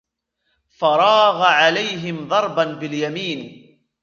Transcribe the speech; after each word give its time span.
فراغ 0.69 1.41
عليهم 1.43 2.27
ضربا 2.27 2.63
باليمين 2.63 3.67